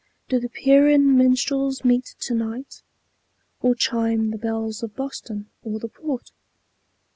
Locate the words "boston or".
4.95-5.77